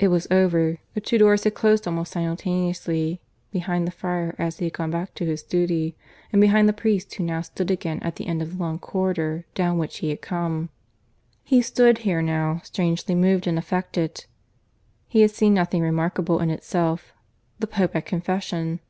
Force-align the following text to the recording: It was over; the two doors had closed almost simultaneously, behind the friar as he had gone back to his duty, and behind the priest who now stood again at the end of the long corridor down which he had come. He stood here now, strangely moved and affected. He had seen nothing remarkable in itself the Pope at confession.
It 0.00 0.08
was 0.08 0.26
over; 0.28 0.78
the 0.94 1.00
two 1.00 1.18
doors 1.18 1.44
had 1.44 1.54
closed 1.54 1.86
almost 1.86 2.10
simultaneously, 2.10 3.20
behind 3.52 3.86
the 3.86 3.92
friar 3.92 4.34
as 4.40 4.58
he 4.58 4.64
had 4.64 4.72
gone 4.74 4.90
back 4.90 5.14
to 5.14 5.24
his 5.24 5.44
duty, 5.44 5.94
and 6.32 6.40
behind 6.40 6.68
the 6.68 6.72
priest 6.72 7.14
who 7.14 7.22
now 7.22 7.42
stood 7.42 7.70
again 7.70 8.00
at 8.00 8.16
the 8.16 8.26
end 8.26 8.42
of 8.42 8.50
the 8.50 8.58
long 8.60 8.80
corridor 8.80 9.46
down 9.54 9.78
which 9.78 9.98
he 9.98 10.10
had 10.10 10.20
come. 10.20 10.70
He 11.44 11.62
stood 11.62 11.98
here 11.98 12.22
now, 12.22 12.60
strangely 12.64 13.14
moved 13.14 13.46
and 13.46 13.56
affected. 13.56 14.24
He 15.06 15.20
had 15.20 15.30
seen 15.30 15.54
nothing 15.54 15.80
remarkable 15.82 16.40
in 16.40 16.50
itself 16.50 17.12
the 17.60 17.68
Pope 17.68 17.94
at 17.94 18.04
confession. 18.04 18.80